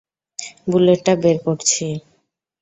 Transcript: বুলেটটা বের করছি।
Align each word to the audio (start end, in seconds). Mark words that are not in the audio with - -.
বুলেটটা 0.71 1.13
বের 1.23 1.37
করছি। 1.45 1.85